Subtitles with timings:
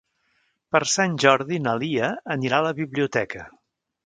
[0.75, 3.47] Per Sant Jordi na Lia anirà a la biblioteca.